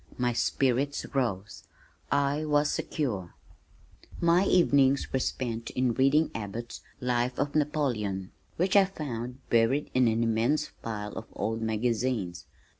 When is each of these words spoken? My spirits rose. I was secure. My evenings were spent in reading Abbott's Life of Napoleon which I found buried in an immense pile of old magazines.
My 0.17 0.33
spirits 0.33 1.05
rose. 1.13 1.65
I 2.11 2.43
was 2.43 2.71
secure. 2.71 3.35
My 4.19 4.45
evenings 4.45 5.13
were 5.13 5.19
spent 5.19 5.69
in 5.69 5.93
reading 5.93 6.31
Abbott's 6.33 6.81
Life 6.99 7.37
of 7.37 7.53
Napoleon 7.53 8.31
which 8.57 8.75
I 8.75 8.85
found 8.85 9.47
buried 9.51 9.91
in 9.93 10.07
an 10.07 10.23
immense 10.23 10.71
pile 10.81 11.13
of 11.13 11.27
old 11.33 11.61
magazines. 11.61 12.47